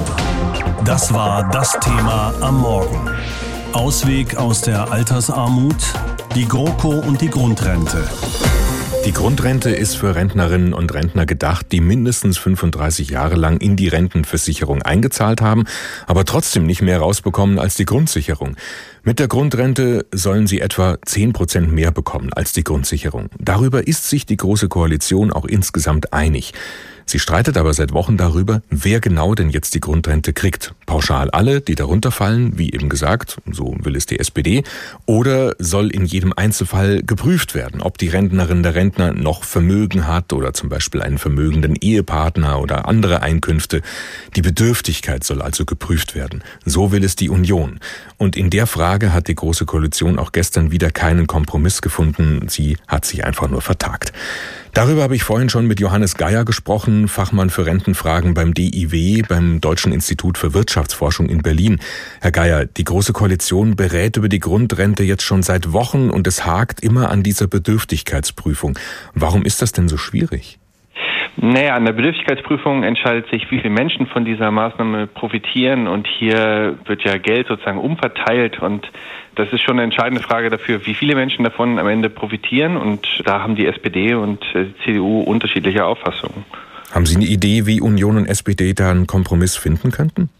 Das 0.84 1.14
war 1.14 1.48
das 1.48 1.78
Thema 1.80 2.34
am 2.42 2.60
Morgen. 2.60 3.10
Ausweg 3.74 4.36
aus 4.36 4.60
der 4.60 4.92
Altersarmut, 4.92 5.94
die 6.36 6.46
GroKo 6.46 6.90
und 6.90 7.20
die 7.20 7.28
Grundrente. 7.28 8.08
Die 9.04 9.12
Grundrente 9.12 9.70
ist 9.70 9.96
für 9.96 10.14
Rentnerinnen 10.14 10.72
und 10.72 10.94
Rentner 10.94 11.26
gedacht, 11.26 11.66
die 11.72 11.80
mindestens 11.80 12.38
35 12.38 13.10
Jahre 13.10 13.34
lang 13.34 13.58
in 13.58 13.74
die 13.74 13.88
Rentenversicherung 13.88 14.80
eingezahlt 14.82 15.42
haben, 15.42 15.64
aber 16.06 16.24
trotzdem 16.24 16.66
nicht 16.66 16.82
mehr 16.82 17.00
rausbekommen 17.00 17.58
als 17.58 17.74
die 17.74 17.84
Grundsicherung. 17.84 18.56
Mit 19.02 19.18
der 19.18 19.26
Grundrente 19.26 20.06
sollen 20.12 20.46
sie 20.46 20.60
etwa 20.60 20.96
10 21.04 21.32
Prozent 21.32 21.72
mehr 21.72 21.90
bekommen 21.90 22.32
als 22.32 22.52
die 22.52 22.64
Grundsicherung. 22.64 23.28
Darüber 23.38 23.88
ist 23.88 24.08
sich 24.08 24.24
die 24.24 24.36
Große 24.36 24.68
Koalition 24.68 25.32
auch 25.32 25.46
insgesamt 25.46 26.12
einig. 26.12 26.52
Sie 27.06 27.18
streitet 27.18 27.56
aber 27.56 27.74
seit 27.74 27.92
Wochen 27.92 28.16
darüber, 28.16 28.62
wer 28.70 29.00
genau 29.00 29.34
denn 29.34 29.50
jetzt 29.50 29.74
die 29.74 29.80
Grundrente 29.80 30.32
kriegt. 30.32 30.74
Pauschal 30.86 31.30
alle, 31.30 31.60
die 31.60 31.74
darunter 31.74 32.10
fallen, 32.10 32.58
wie 32.58 32.72
eben 32.72 32.88
gesagt, 32.88 33.38
so 33.50 33.76
will 33.82 33.96
es 33.96 34.06
die 34.06 34.18
SPD, 34.18 34.64
oder 35.06 35.54
soll 35.58 35.90
in 35.90 36.04
jedem 36.04 36.32
Einzelfall 36.34 37.02
geprüft 37.02 37.54
werden, 37.54 37.82
ob 37.82 37.98
die 37.98 38.08
Rentnerin 38.08 38.62
der 38.62 38.74
Rentner 38.74 39.12
noch 39.12 39.44
Vermögen 39.44 40.06
hat 40.06 40.32
oder 40.32 40.54
zum 40.54 40.68
Beispiel 40.68 41.02
einen 41.02 41.18
vermögenden 41.18 41.76
Ehepartner 41.76 42.60
oder 42.60 42.88
andere 42.88 43.22
Einkünfte. 43.22 43.82
Die 44.36 44.42
Bedürftigkeit 44.42 45.24
soll 45.24 45.42
also 45.42 45.64
geprüft 45.64 46.14
werden. 46.14 46.42
So 46.64 46.92
will 46.92 47.04
es 47.04 47.16
die 47.16 47.28
Union. 47.28 47.80
Und 48.16 48.36
in 48.36 48.50
der 48.50 48.66
Frage 48.66 49.12
hat 49.12 49.28
die 49.28 49.34
Große 49.34 49.66
Koalition 49.66 50.18
auch 50.18 50.32
gestern 50.32 50.70
wieder 50.70 50.90
keinen 50.90 51.26
Kompromiss 51.26 51.82
gefunden. 51.82 52.48
Sie 52.48 52.76
hat 52.88 53.04
sich 53.04 53.24
einfach 53.24 53.48
nur 53.48 53.60
vertagt. 53.60 54.12
Darüber 54.74 55.04
habe 55.04 55.14
ich 55.14 55.22
vorhin 55.22 55.48
schon 55.48 55.68
mit 55.68 55.78
Johannes 55.78 56.16
Geier 56.16 56.44
gesprochen, 56.44 57.06
Fachmann 57.06 57.48
für 57.48 57.64
Rentenfragen 57.64 58.34
beim 58.34 58.54
DIW, 58.54 59.22
beim 59.22 59.60
Deutschen 59.60 59.92
Institut 59.92 60.36
für 60.36 60.52
Wirtschaftsforschung 60.52 61.28
in 61.28 61.42
Berlin. 61.42 61.78
Herr 62.20 62.32
Geier, 62.32 62.66
die 62.66 62.82
Große 62.82 63.12
Koalition 63.12 63.76
berät 63.76 64.16
über 64.16 64.28
die 64.28 64.40
Grundrente 64.40 65.04
jetzt 65.04 65.22
schon 65.22 65.44
seit 65.44 65.72
Wochen 65.72 66.10
und 66.10 66.26
es 66.26 66.44
hakt 66.44 66.82
immer 66.82 67.10
an 67.10 67.22
dieser 67.22 67.46
Bedürftigkeitsprüfung. 67.46 68.76
Warum 69.14 69.44
ist 69.44 69.62
das 69.62 69.70
denn 69.70 69.88
so 69.88 69.96
schwierig? 69.96 70.58
Naja, 71.36 71.74
an 71.74 71.84
der 71.84 71.92
Bedürftigkeitsprüfung 71.92 72.84
entscheidet 72.84 73.28
sich, 73.30 73.50
wie 73.50 73.58
viele 73.58 73.70
Menschen 73.70 74.06
von 74.06 74.24
dieser 74.24 74.50
Maßnahme 74.50 75.08
profitieren 75.08 75.88
und 75.88 76.06
hier 76.06 76.78
wird 76.84 77.02
ja 77.02 77.18
Geld 77.18 77.48
sozusagen 77.48 77.78
umverteilt 77.78 78.60
und 78.60 78.90
das 79.34 79.52
ist 79.52 79.62
schon 79.62 79.74
eine 79.74 79.82
entscheidende 79.82 80.22
Frage 80.22 80.48
dafür, 80.48 80.86
wie 80.86 80.94
viele 80.94 81.16
Menschen 81.16 81.42
davon 81.42 81.78
am 81.78 81.88
Ende 81.88 82.08
profitieren 82.08 82.76
und 82.76 83.06
da 83.24 83.42
haben 83.42 83.56
die 83.56 83.66
SPD 83.66 84.14
und 84.14 84.44
die 84.54 84.74
CDU 84.84 85.22
unterschiedliche 85.22 85.84
Auffassungen. 85.84 86.44
Haben 86.92 87.06
Sie 87.06 87.16
eine 87.16 87.26
Idee, 87.26 87.66
wie 87.66 87.80
Union 87.80 88.16
und 88.16 88.26
SPD 88.26 88.72
da 88.72 88.92
einen 88.92 89.08
Kompromiss 89.08 89.56
finden 89.56 89.90
könnten? 89.90 90.30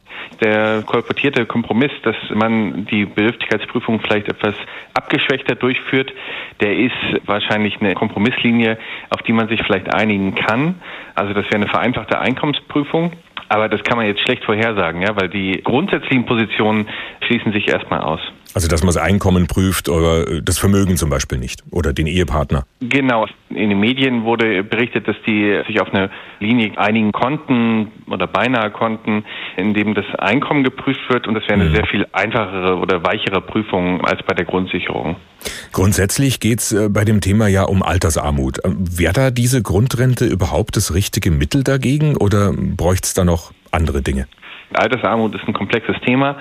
Der 0.41 0.83
kolportierte 0.83 1.47
Kompromiss, 1.47 1.93
dass 2.03 2.17
man 2.35 2.87
die 2.87 3.05
Bedürftigkeitsprüfung 3.05 4.01
vielleicht 4.01 4.29
etwas 4.29 4.55
abgeschwächter 4.95 5.55
durchführt, 5.55 6.13
der 6.61 6.77
ist 6.77 6.93
wahrscheinlich 7.27 7.81
eine 7.81 7.95
Kompromisslinie, 7.95 8.79
auf 9.11 9.23
die 9.23 9.33
man 9.33 9.49
sich 9.49 9.61
vielleicht 9.65 9.93
einigen 9.95 10.35
kann. 10.35 10.77
Also 11.15 11.33
das 11.33 11.45
wäre 11.47 11.57
eine 11.57 11.69
vereinfachte 11.69 12.19
Einkommensprüfung. 12.19 13.13
Aber 13.49 13.69
das 13.69 13.83
kann 13.85 13.99
man 13.99 14.07
jetzt 14.07 14.23
schlecht 14.23 14.43
vorhersagen, 14.45 15.03
ja, 15.03 15.15
weil 15.17 15.29
die 15.29 15.61
grundsätzlichen 15.63 16.25
Positionen 16.25 16.89
schließen 17.27 17.53
sich 17.53 17.69
erstmal 17.69 18.01
aus. 18.01 18.21
Also 18.55 18.69
dass 18.69 18.83
man 18.83 18.95
das 18.95 18.97
Einkommen 18.97 19.47
prüft 19.47 19.89
oder 19.89 20.41
das 20.41 20.59
Vermögen 20.59 20.97
zum 20.97 21.11
Beispiel 21.11 21.39
nicht 21.39 21.63
oder 21.71 21.93
den 21.93 22.07
Ehepartner. 22.07 22.65
Genau. 22.81 23.27
In 23.57 23.71
den 23.71 23.81
Medien 23.81 24.25
wurde 24.25 24.63
berichtet, 24.63 25.07
dass 25.09 25.17
die 25.27 25.61
sich 25.67 25.81
auf 25.81 25.93
eine 25.93 26.11
Linie 26.41 26.73
einigen 26.77 27.13
konnten 27.13 27.93
oder 28.11 28.27
beinahe 28.27 28.71
konnten, 28.71 29.25
in 29.57 29.75
dem 29.75 29.95
das 29.95 30.07
Einkommen 30.19 30.65
geprüft 30.65 31.09
wird 31.09 31.27
und 31.27 31.35
das 31.35 31.45
wäre 31.45 31.55
eine 31.61 31.71
sehr 31.71 31.87
viel 31.87 32.07
einfachere 32.13 32.77
oder 32.77 33.05
weichere 33.05 33.41
Prüfung 33.41 34.05
als 34.05 34.23
bei 34.23 34.35
der 34.35 34.45
Grundsicherung. 34.45 35.17
Grundsätzlich 35.73 36.41
geht 36.41 36.61
es 36.61 36.73
äh, 36.73 36.89
bei 36.89 37.05
dem 37.05 37.21
Thema 37.21 37.49
ja 37.49 37.65
um 37.65 37.83
Altersarmut. 37.83 38.59
Wäre 38.65 39.13
da 39.13 39.31
diese 39.31 39.63
Grundrente 39.63 40.25
überhaupt 40.25 40.77
das 40.77 40.95
richtige 40.95 41.31
Mittel 41.31 41.65
dagegen 41.65 42.17
oder 42.17 42.53
bräuchte 42.53 43.07
es 43.07 43.15
da 43.15 43.25
noch 43.25 43.53
andere 43.71 44.03
Dinge? 44.03 44.27
Altersarmut 44.73 45.35
ist 45.35 45.47
ein 45.47 45.55
komplexes 45.55 45.97
Thema. 46.05 46.37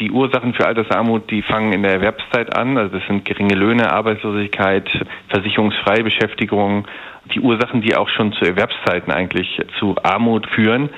Die 0.00 0.10
Ursachen 0.10 0.54
für 0.54 0.66
Altersarmut, 0.66 1.30
die 1.30 1.42
fangen 1.42 1.72
in 1.72 1.82
der 1.82 1.92
Erwerbszeit 1.92 2.56
an. 2.56 2.76
Also 2.76 2.98
das 2.98 3.06
sind 3.06 3.24
geringe 3.24 3.54
Löhne, 3.54 3.92
Arbeitslosigkeit, 3.92 4.88
versicherungsfreie 5.28 6.02
Beschäftigung. 6.02 6.86
Die 7.32 7.40
Ursachen, 7.40 7.80
die 7.80 7.96
auch 7.96 8.08
schon 8.08 8.32
zu 8.32 8.44
Erwerbszeiten 8.44 9.12
eigentlich 9.12 9.60
zu 9.78 9.94
Armut 10.02 10.48
führen. 10.50 10.90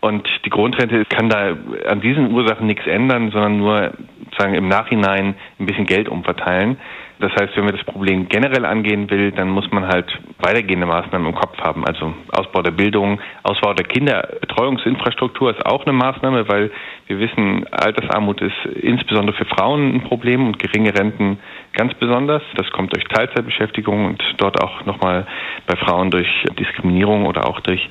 Und 0.00 0.28
die 0.44 0.50
Grundrente 0.50 1.04
kann 1.06 1.28
da 1.28 1.56
an 1.88 2.00
diesen 2.00 2.30
Ursachen 2.30 2.66
nichts 2.66 2.86
ändern, 2.86 3.30
sondern 3.32 3.58
nur 3.58 3.92
sagen 4.38 4.54
im 4.54 4.68
Nachhinein 4.68 5.34
ein 5.58 5.66
bisschen 5.66 5.86
Geld 5.86 6.08
umverteilen. 6.08 6.78
Das 7.18 7.32
heißt, 7.32 7.56
wenn 7.56 7.64
man 7.64 7.74
das 7.74 7.84
Problem 7.84 8.28
generell 8.28 8.66
angehen 8.66 9.08
will, 9.10 9.32
dann 9.32 9.48
muss 9.48 9.70
man 9.70 9.86
halt 9.88 10.06
weitergehende 10.38 10.86
Maßnahmen 10.86 11.28
im 11.28 11.34
Kopf 11.34 11.56
haben. 11.58 11.86
Also 11.86 12.12
Ausbau 12.32 12.60
der 12.60 12.72
Bildung, 12.72 13.20
Ausbau 13.42 13.72
der 13.72 13.86
Kinderbetreuungsinfrastruktur 13.86 15.50
ist 15.50 15.64
auch 15.64 15.84
eine 15.86 15.94
Maßnahme, 15.94 16.46
weil 16.48 16.70
wir 17.06 17.18
wissen, 17.18 17.66
Altersarmut 17.70 18.42
ist 18.42 18.66
insbesondere 18.82 19.34
für 19.36 19.46
Frauen 19.46 19.94
ein 19.94 20.02
Problem 20.02 20.46
und 20.46 20.58
geringe 20.58 20.92
Renten 20.98 21.38
ganz 21.72 21.94
besonders. 21.94 22.42
Das 22.56 22.70
kommt 22.70 22.94
durch 22.94 23.04
Teilzeitbeschäftigung 23.04 24.06
und 24.06 24.22
dort 24.36 24.62
auch 24.62 24.84
nochmal 24.84 25.26
bei 25.66 25.76
Frauen 25.76 26.10
durch 26.10 26.28
Diskriminierung 26.58 27.24
oder 27.24 27.48
auch 27.48 27.60
durch 27.60 27.88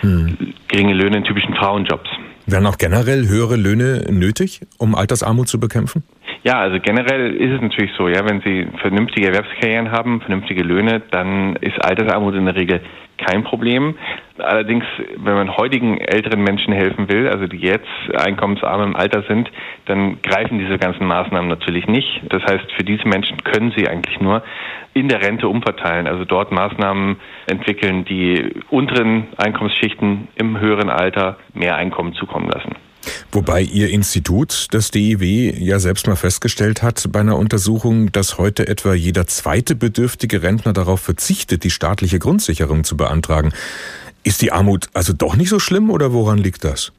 hm. 0.00 0.54
geringe 0.66 0.94
Löhne 0.94 1.18
in 1.18 1.24
typischen 1.24 1.54
Frauenjobs. 1.54 2.10
Wären 2.46 2.66
auch 2.66 2.76
generell 2.76 3.28
höhere 3.28 3.56
Löhne 3.56 4.04
nötig, 4.10 4.60
um 4.78 4.94
Altersarmut 4.94 5.48
zu 5.48 5.58
bekämpfen? 5.60 6.02
Ja, 6.44 6.60
also 6.60 6.78
generell 6.78 7.34
ist 7.36 7.52
es 7.52 7.60
natürlich 7.62 7.92
so, 7.96 8.06
ja, 8.06 8.28
wenn 8.28 8.42
Sie 8.42 8.66
vernünftige 8.82 9.28
Erwerbskarrieren 9.28 9.90
haben, 9.90 10.20
vernünftige 10.20 10.62
Löhne, 10.62 11.00
dann 11.10 11.56
ist 11.56 11.82
Altersarmut 11.82 12.34
in 12.34 12.44
der 12.44 12.54
Regel 12.54 12.82
kein 13.16 13.44
Problem. 13.44 13.96
Allerdings, 14.36 14.84
wenn 15.16 15.36
man 15.36 15.56
heutigen 15.56 15.96
älteren 15.96 16.42
Menschen 16.42 16.74
helfen 16.74 17.08
will, 17.08 17.28
also 17.28 17.46
die 17.46 17.56
jetzt 17.56 17.88
einkommensarm 18.14 18.82
im 18.82 18.94
Alter 18.94 19.22
sind, 19.22 19.50
dann 19.86 20.20
greifen 20.20 20.58
diese 20.58 20.76
ganzen 20.76 21.06
Maßnahmen 21.06 21.48
natürlich 21.48 21.86
nicht. 21.86 22.20
Das 22.28 22.42
heißt, 22.42 22.72
für 22.76 22.84
diese 22.84 23.08
Menschen 23.08 23.42
können 23.42 23.72
sie 23.74 23.88
eigentlich 23.88 24.20
nur 24.20 24.42
in 24.92 25.08
der 25.08 25.22
Rente 25.22 25.48
umverteilen, 25.48 26.06
also 26.06 26.26
dort 26.26 26.52
Maßnahmen 26.52 27.16
entwickeln, 27.46 28.04
die 28.04 28.52
unteren 28.68 29.28
Einkommensschichten 29.38 30.28
im 30.36 30.60
höheren 30.60 30.90
Alter 30.90 31.38
mehr 31.54 31.76
Einkommen 31.76 32.12
zukommen 32.12 32.50
lassen. 32.50 32.74
Wobei 33.32 33.62
Ihr 33.62 33.90
Institut, 33.90 34.68
das 34.72 34.90
DIW, 34.90 35.54
ja 35.58 35.78
selbst 35.78 36.06
mal 36.06 36.16
festgestellt 36.16 36.82
hat 36.82 37.04
bei 37.12 37.20
einer 37.20 37.36
Untersuchung, 37.36 38.12
dass 38.12 38.38
heute 38.38 38.68
etwa 38.68 38.94
jeder 38.94 39.26
zweite 39.26 39.74
bedürftige 39.74 40.42
Rentner 40.42 40.72
darauf 40.72 41.00
verzichtet, 41.00 41.64
die 41.64 41.70
staatliche 41.70 42.18
Grundsicherung 42.18 42.84
zu 42.84 42.96
beantragen. 42.96 43.52
Ist 44.22 44.40
die 44.42 44.52
Armut 44.52 44.88
also 44.94 45.12
doch 45.12 45.36
nicht 45.36 45.50
so 45.50 45.58
schlimm 45.58 45.90
oder 45.90 46.12
woran 46.12 46.38
liegt 46.38 46.64
das? 46.64 46.92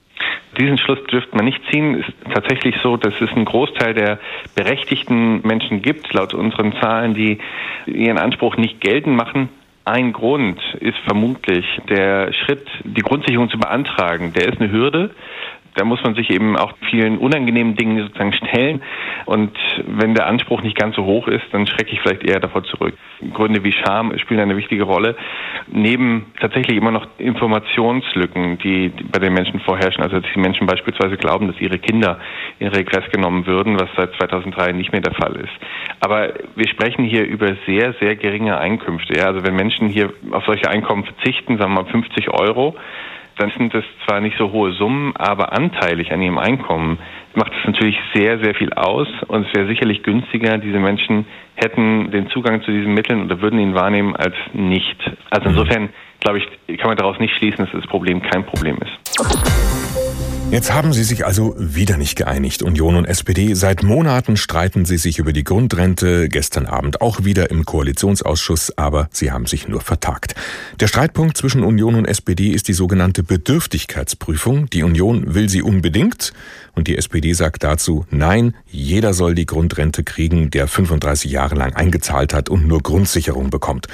Diesen 0.59 0.77
Schluss 0.77 0.99
dürfte 1.11 1.35
man 1.35 1.45
nicht 1.45 1.61
ziehen. 1.69 1.95
Es 1.95 2.07
ist 2.07 2.33
tatsächlich 2.33 2.75
so, 2.81 2.95
dass 2.97 3.13
es 3.19 3.29
einen 3.31 3.45
Großteil 3.45 3.93
der 3.93 4.19
berechtigten 4.55 5.45
Menschen 5.45 5.81
gibt, 5.81 6.13
laut 6.13 6.33
unseren 6.33 6.73
Zahlen, 6.79 7.13
die 7.13 7.39
ihren 7.85 8.17
Anspruch 8.17 8.55
nicht 8.55 8.79
geltend 8.79 9.17
machen. 9.17 9.49
Ein 9.83 10.13
Grund 10.13 10.59
ist 10.79 10.97
vermutlich 11.05 11.65
der 11.89 12.33
Schritt, 12.33 12.67
die 12.83 13.01
Grundsicherung 13.01 13.49
zu 13.49 13.59
beantragen. 13.59 14.33
Der 14.33 14.47
ist 14.47 14.59
eine 14.59 14.71
Hürde 14.71 15.11
da 15.75 15.83
muss 15.85 16.01
man 16.03 16.15
sich 16.15 16.29
eben 16.29 16.57
auch 16.57 16.73
vielen 16.89 17.17
unangenehmen 17.17 17.75
Dingen 17.75 18.01
sozusagen 18.03 18.33
stellen. 18.33 18.81
Und 19.25 19.51
wenn 19.85 20.15
der 20.15 20.27
Anspruch 20.27 20.61
nicht 20.61 20.77
ganz 20.77 20.95
so 20.95 21.03
hoch 21.03 21.27
ist, 21.27 21.45
dann 21.51 21.67
schrecke 21.67 21.91
ich 21.91 22.01
vielleicht 22.01 22.23
eher 22.23 22.39
davor 22.39 22.63
zurück. 22.63 22.95
Gründe 23.33 23.63
wie 23.63 23.71
Scham 23.71 24.17
spielen 24.17 24.39
eine 24.39 24.57
wichtige 24.57 24.83
Rolle. 24.83 25.15
Neben 25.67 26.27
tatsächlich 26.39 26.77
immer 26.77 26.91
noch 26.91 27.07
Informationslücken, 27.17 28.57
die 28.59 28.91
bei 29.11 29.19
den 29.19 29.33
Menschen 29.33 29.59
vorherrschen. 29.59 30.03
Also 30.03 30.19
dass 30.19 30.31
die 30.33 30.39
Menschen 30.39 30.65
beispielsweise 30.65 31.17
glauben, 31.17 31.47
dass 31.47 31.59
ihre 31.59 31.77
Kinder 31.77 32.19
in 32.59 32.69
Regress 32.69 33.11
genommen 33.11 33.45
würden, 33.45 33.79
was 33.79 33.89
seit 33.97 34.13
2003 34.15 34.71
nicht 34.71 34.91
mehr 34.91 35.01
der 35.01 35.13
Fall 35.13 35.35
ist. 35.35 35.53
Aber 35.99 36.33
wir 36.55 36.67
sprechen 36.67 37.03
hier 37.03 37.25
über 37.25 37.55
sehr, 37.65 37.93
sehr 37.99 38.15
geringe 38.15 38.57
Einkünfte. 38.57 39.17
Ja? 39.17 39.25
Also 39.25 39.43
wenn 39.43 39.55
Menschen 39.55 39.89
hier 39.89 40.13
auf 40.31 40.45
solche 40.45 40.69
Einkommen 40.69 41.03
verzichten, 41.03 41.57
sagen 41.57 41.73
wir 41.73 41.83
mal 41.83 41.91
50 41.91 42.29
Euro, 42.29 42.75
dann 43.37 43.51
sind 43.57 43.73
das 43.73 43.83
zwar 44.05 44.21
nicht 44.21 44.37
so 44.37 44.51
hohe 44.51 44.73
Summen, 44.73 45.15
aber 45.15 45.53
anteilig 45.53 46.11
an 46.11 46.21
ihrem 46.21 46.37
Einkommen 46.37 46.99
macht 47.33 47.51
es 47.59 47.65
natürlich 47.65 47.97
sehr, 48.13 48.39
sehr 48.39 48.55
viel 48.55 48.73
aus 48.73 49.07
und 49.27 49.45
es 49.45 49.53
wäre 49.55 49.67
sicherlich 49.67 50.03
günstiger, 50.03 50.57
diese 50.57 50.79
Menschen 50.79 51.25
hätten 51.55 52.11
den 52.11 52.29
Zugang 52.29 52.61
zu 52.63 52.71
diesen 52.71 52.93
Mitteln 52.93 53.23
oder 53.23 53.41
würden 53.41 53.59
ihn 53.59 53.75
wahrnehmen 53.75 54.15
als 54.15 54.35
nicht. 54.53 54.97
Also 55.29 55.49
insofern, 55.49 55.89
glaube 56.19 56.39
ich, 56.39 56.77
kann 56.77 56.87
man 56.87 56.97
daraus 56.97 57.19
nicht 57.19 57.35
schließen, 57.35 57.65
dass 57.65 57.71
das 57.71 57.87
Problem 57.87 58.21
kein 58.21 58.45
Problem 58.45 58.77
ist. 58.77 59.64
Jetzt 60.51 60.71
haben 60.71 60.93
sie 60.93 61.03
sich 61.03 61.25
also 61.25 61.55
wieder 61.57 61.97
nicht 61.97 62.15
geeinigt, 62.15 62.61
Union 62.61 62.95
und 62.95 63.05
SPD. 63.05 63.55
Seit 63.55 63.83
Monaten 63.83 64.37
streiten 64.37 64.85
sie 64.85 64.97
sich 64.97 65.17
über 65.17 65.33
die 65.33 65.43
Grundrente, 65.43 66.29
gestern 66.29 66.65
Abend 66.65 67.01
auch 67.01 67.25
wieder 67.25 67.49
im 67.49 67.65
Koalitionsausschuss, 67.65 68.77
aber 68.77 69.09
sie 69.11 69.31
haben 69.31 69.47
sich 69.47 69.67
nur 69.67 69.81
vertagt. 69.81 70.35
Der 70.79 70.87
Streitpunkt 70.87 71.35
zwischen 71.35 71.63
Union 71.63 71.95
und 71.95 72.05
SPD 72.05 72.51
ist 72.51 72.67
die 72.67 72.73
sogenannte 72.73 73.23
Bedürftigkeitsprüfung. 73.23 74.69
Die 74.69 74.83
Union 74.83 75.33
will 75.33 75.49
sie 75.49 75.61
unbedingt 75.61 76.31
und 76.73 76.87
die 76.87 76.97
SPD 76.97 77.33
sagt 77.33 77.63
dazu, 77.63 78.05
nein, 78.09 78.53
jeder 78.67 79.13
soll 79.13 79.35
die 79.35 79.47
Grundrente 79.47 80.03
kriegen, 80.03 80.51
der 80.51 80.67
35 80.67 81.31
Jahre 81.31 81.55
lang 81.55 81.73
eingezahlt 81.73 82.33
hat 82.33 82.49
und 82.49 82.67
nur 82.67 82.81
Grundsicherung 82.81 83.49
bekommt. 83.49 83.87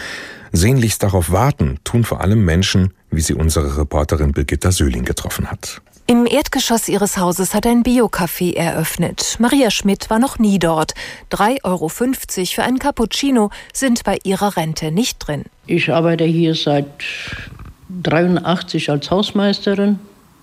Sehnlichst 0.52 1.02
darauf 1.02 1.32
warten 1.32 1.80
tun 1.86 2.04
vor 2.04 2.22
allem 2.22 2.44
Menschen, 2.44 2.94
wie 3.10 3.22
sie 3.22 3.34
unsere 3.34 3.78
Reporterin 3.78 4.34
Birgitta 4.34 4.72
Söhling 4.72 5.06
getroffen 5.06 5.50
hat. 5.50 5.82
Im 6.08 6.26
Erdgeschoss 6.26 6.90
ihres 6.90 7.18
Hauses 7.18 7.54
hat 7.54 7.66
ein 7.66 7.84
Biocafé 7.84 8.56
eröffnet. 8.56 9.38
Maria 9.40 9.72
Schmidt 9.72 10.10
war 10.10 10.20
noch 10.20 10.40
nie 10.40 10.60
dort. 10.60 10.94
3,50 11.32 11.64
Euro 11.64 11.90
für 11.90 12.64
einen 12.64 12.80
Cappuccino 12.80 13.50
sind 13.74 14.04
bei 14.04 14.18
ihrer 14.24 14.58
Rente 14.58 14.92
nicht 14.92 15.20
drin. 15.20 15.46
Ich 15.68 15.92
arbeite 15.92 16.26
hier 16.26 16.56
seit 16.56 16.86
83 18.04 18.90
als 18.90 19.10
Hausmeisterin 19.10 20.00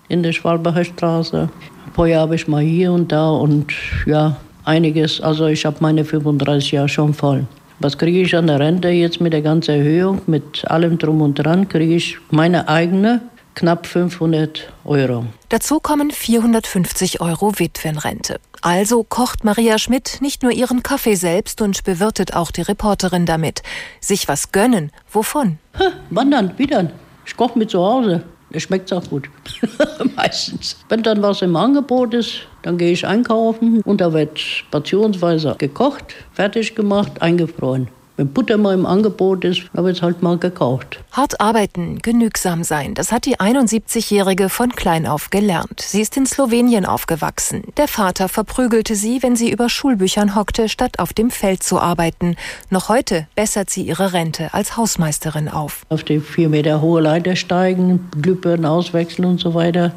in 0.07 0.23
der 0.23 0.33
Schwalbacher 0.33 0.85
Straße. 0.85 1.49
Vorher 1.93 2.21
habe 2.21 2.35
ich 2.35 2.47
mal 2.47 2.63
hier 2.63 2.91
und 2.91 3.11
da 3.11 3.29
und 3.29 3.73
ja, 4.05 4.37
einiges. 4.65 5.21
Also 5.21 5.47
ich 5.47 5.65
habe 5.65 5.77
meine 5.81 6.05
35 6.05 6.71
Jahre 6.71 6.89
schon 6.89 7.13
voll. 7.13 7.45
Was 7.79 7.97
kriege 7.97 8.21
ich 8.21 8.35
an 8.35 8.47
der 8.47 8.59
Rente 8.59 8.89
jetzt 8.89 9.21
mit 9.21 9.33
der 9.33 9.41
ganzen 9.41 9.75
Erhöhung, 9.75 10.21
mit 10.27 10.65
allem 10.69 10.97
drum 10.97 11.21
und 11.21 11.35
dran, 11.35 11.69
kriege 11.69 11.95
ich 11.95 12.17
meine 12.29 12.67
eigene 12.67 13.21
knapp 13.59 13.85
500 13.87 14.71
Euro. 14.85 15.25
Dazu 15.49 15.81
kommen 15.81 16.11
450 16.11 17.19
Euro 17.19 17.59
Witwenrente. 17.59 18.39
Also 18.61 19.03
kocht 19.03 19.43
Maria 19.43 19.77
Schmidt 19.77 20.19
nicht 20.21 20.43
nur 20.43 20.53
ihren 20.53 20.81
Kaffee 20.81 21.15
selbst 21.15 21.61
und 21.61 21.83
bewirtet 21.83 22.33
auch 22.33 22.51
die 22.51 22.61
Reporterin 22.61 23.25
damit. 23.25 23.61
Sich 23.99 24.29
was 24.29 24.53
gönnen, 24.53 24.91
wovon? 25.11 25.59
Ha, 25.77 25.91
wandern, 26.09 26.57
wieder. 26.57 26.89
Ich 27.25 27.35
koche 27.35 27.59
mit 27.59 27.69
zu 27.69 27.79
Hause. 27.79 28.23
Es 28.51 28.63
schmeckt 28.63 28.91
auch 28.93 29.07
gut. 29.09 29.29
Meistens. 30.15 30.77
Wenn 30.87 31.03
dann 31.03 31.21
was 31.21 31.41
im 31.41 31.55
Angebot 31.57 32.13
ist, 32.13 32.47
dann 32.61 32.77
gehe 32.77 32.91
ich 32.91 33.05
einkaufen 33.05 33.81
und 33.81 33.99
da 33.99 34.13
wird 34.13 34.39
portionsweise 34.71 35.55
gekocht, 35.57 36.15
fertig 36.33 36.75
gemacht, 36.75 37.21
eingefroren. 37.21 37.89
Wenn 38.19 38.33
Butter 38.33 38.57
mal 38.57 38.73
im 38.73 38.85
Angebot 38.85 39.45
ist, 39.45 39.61
habe 39.73 39.91
ich 39.91 39.97
es 39.99 40.03
halt 40.03 40.21
mal 40.21 40.37
gekauft. 40.37 40.99
Hart 41.13 41.39
arbeiten, 41.39 41.99
genügsam 41.99 42.65
sein, 42.65 42.93
das 42.93 43.13
hat 43.13 43.25
die 43.25 43.37
71-Jährige 43.37 44.49
von 44.49 44.73
klein 44.73 45.07
auf 45.07 45.29
gelernt. 45.29 45.79
Sie 45.79 46.01
ist 46.01 46.17
in 46.17 46.25
Slowenien 46.25 46.85
aufgewachsen. 46.85 47.63
Der 47.77 47.87
Vater 47.87 48.27
verprügelte 48.27 48.95
sie, 48.95 49.23
wenn 49.23 49.37
sie 49.37 49.49
über 49.49 49.69
Schulbüchern 49.69 50.35
hockte, 50.35 50.67
statt 50.67 50.99
auf 50.99 51.13
dem 51.13 51.31
Feld 51.31 51.63
zu 51.63 51.79
arbeiten. 51.79 52.35
Noch 52.69 52.89
heute 52.89 53.25
bessert 53.35 53.69
sie 53.69 53.83
ihre 53.83 54.11
Rente 54.11 54.53
als 54.53 54.75
Hausmeisterin 54.75 55.47
auf. 55.47 55.85
Auf 55.87 56.03
die 56.03 56.19
vier 56.19 56.49
Meter 56.49 56.81
hohe 56.81 56.99
Leiter 56.99 57.37
steigen, 57.37 58.09
Glühbirnen 58.21 58.65
auswechseln 58.65 59.29
und 59.29 59.39
so 59.39 59.53
weiter. 59.53 59.93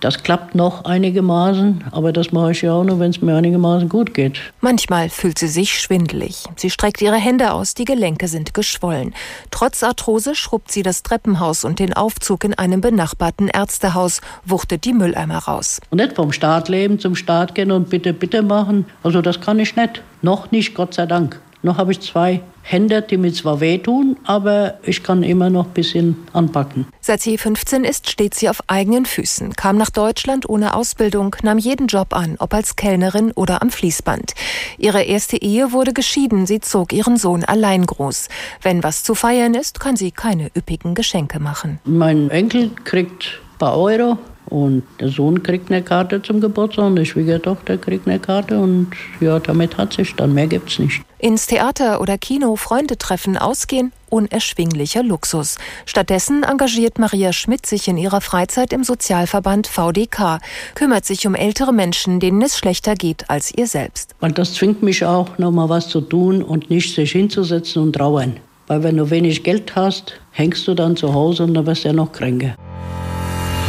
Das 0.00 0.24
klappt 0.24 0.56
noch 0.56 0.86
einigermaßen, 0.86 1.84
aber 1.92 2.12
das 2.12 2.32
mache 2.32 2.50
ich 2.50 2.62
ja 2.62 2.72
auch 2.72 2.84
nur, 2.84 2.98
wenn 2.98 3.10
es 3.10 3.20
mir 3.20 3.36
einigermaßen 3.36 3.88
gut 3.88 4.12
geht. 4.12 4.40
Manchmal 4.60 5.08
fühlt 5.08 5.38
sie 5.38 5.46
sich 5.46 5.78
schwindelig. 5.78 6.44
Sie 6.56 6.70
streckt 6.70 7.00
ihre 7.00 7.16
Hände 7.16 7.52
aus, 7.52 7.59
die 7.74 7.84
Gelenke 7.84 8.28
sind 8.28 8.54
geschwollen. 8.54 9.14
Trotz 9.50 9.82
Arthrose 9.82 10.34
schrubbt 10.34 10.72
sie 10.72 10.82
das 10.82 11.02
Treppenhaus 11.02 11.64
und 11.64 11.78
den 11.78 11.92
Aufzug 11.92 12.44
in 12.44 12.54
einem 12.54 12.80
benachbarten 12.80 13.48
Ärztehaus, 13.48 14.20
wuchtet 14.44 14.84
die 14.84 14.92
Mülleimer 14.92 15.38
raus. 15.38 15.80
Und 15.90 15.98
nicht 15.98 16.16
vom 16.16 16.32
Staat 16.32 16.68
leben, 16.68 16.98
zum 16.98 17.14
Staat 17.14 17.54
gehen 17.54 17.70
und 17.70 17.90
bitte, 17.90 18.12
bitte 18.12 18.42
machen. 18.42 18.86
Also 19.02 19.22
das 19.22 19.40
kann 19.40 19.58
ich 19.58 19.76
nicht. 19.76 20.02
Noch 20.22 20.50
nicht, 20.50 20.74
Gott 20.74 20.94
sei 20.94 21.06
Dank. 21.06 21.40
Noch 21.62 21.76
habe 21.76 21.92
ich 21.92 22.00
zwei 22.00 22.40
Hände, 22.70 23.02
die 23.02 23.16
mir 23.16 23.32
zwar 23.32 23.58
wehtun, 23.58 24.16
aber 24.24 24.78
ich 24.84 25.02
kann 25.02 25.24
immer 25.24 25.50
noch 25.50 25.66
ein 25.66 25.72
bisschen 25.72 26.16
anpacken. 26.32 26.86
Seit 27.00 27.20
sie 27.20 27.36
15 27.36 27.82
ist, 27.82 28.08
steht 28.08 28.34
sie 28.34 28.48
auf 28.48 28.62
eigenen 28.68 29.06
Füßen, 29.06 29.54
kam 29.54 29.76
nach 29.76 29.90
Deutschland 29.90 30.48
ohne 30.48 30.74
Ausbildung, 30.74 31.34
nahm 31.42 31.58
jeden 31.58 31.88
Job 31.88 32.14
an, 32.14 32.36
ob 32.38 32.54
als 32.54 32.76
Kellnerin 32.76 33.32
oder 33.32 33.60
am 33.60 33.70
Fließband. 33.70 34.34
Ihre 34.78 35.02
erste 35.02 35.36
Ehe 35.36 35.72
wurde 35.72 35.92
geschieden, 35.92 36.46
sie 36.46 36.60
zog 36.60 36.92
ihren 36.92 37.16
Sohn 37.16 37.44
allein 37.44 37.84
groß. 37.84 38.28
Wenn 38.62 38.84
was 38.84 39.02
zu 39.02 39.16
feiern 39.16 39.54
ist, 39.54 39.80
kann 39.80 39.96
sie 39.96 40.12
keine 40.12 40.52
üppigen 40.56 40.94
Geschenke 40.94 41.40
machen. 41.40 41.80
Mein 41.84 42.30
Enkel 42.30 42.70
kriegt 42.84 43.40
ein 43.54 43.58
paar 43.58 43.76
Euro 43.76 44.16
Und 44.50 44.82
der 44.98 45.08
Sohn 45.08 45.42
kriegt 45.42 45.70
eine 45.70 45.82
Karte 45.82 46.20
zum 46.22 46.40
Geburtstag 46.40 46.86
und 46.86 46.96
die 46.96 47.06
Schwiegertochter 47.06 47.78
kriegt 47.78 48.08
eine 48.08 48.18
Karte 48.18 48.58
und 48.58 48.88
ja, 49.20 49.38
damit 49.38 49.76
hat 49.78 49.92
sich 49.92 50.14
dann, 50.16 50.34
mehr 50.34 50.48
gibt's 50.48 50.78
nicht. 50.80 51.02
Ins 51.18 51.46
Theater 51.46 52.00
oder 52.00 52.18
Kino 52.18 52.56
Freunde 52.56 52.98
treffen, 52.98 53.36
ausgehen, 53.36 53.92
unerschwinglicher 54.08 55.02
Luxus. 55.04 55.56
Stattdessen 55.86 56.42
engagiert 56.42 56.98
Maria 56.98 57.32
Schmidt 57.32 57.64
sich 57.64 57.86
in 57.86 57.96
ihrer 57.96 58.20
Freizeit 58.20 58.72
im 58.72 58.82
Sozialverband 58.82 59.68
VDK, 59.68 60.40
kümmert 60.74 61.04
sich 61.04 61.26
um 61.26 61.34
ältere 61.36 61.72
Menschen, 61.72 62.18
denen 62.18 62.42
es 62.42 62.58
schlechter 62.58 62.94
geht 62.94 63.30
als 63.30 63.52
ihr 63.56 63.68
selbst. 63.68 64.16
Weil 64.18 64.32
das 64.32 64.54
zwingt 64.54 64.82
mich 64.82 65.04
auch, 65.04 65.38
nochmal 65.38 65.68
was 65.68 65.88
zu 65.88 66.00
tun 66.00 66.42
und 66.42 66.70
nicht 66.70 66.94
sich 66.94 67.12
hinzusetzen 67.12 67.82
und 67.82 67.92
trauern. 67.92 68.38
Weil 68.66 68.82
wenn 68.82 68.96
du 68.96 69.10
wenig 69.10 69.44
Geld 69.44 69.74
hast, 69.76 70.14
hängst 70.32 70.66
du 70.66 70.74
dann 70.74 70.96
zu 70.96 71.12
Hause 71.14 71.44
und 71.44 71.54
dann 71.54 71.66
wirst 71.66 71.84
du 71.84 71.88
ja 71.88 71.94
noch 71.94 72.12
kränker. 72.12 72.54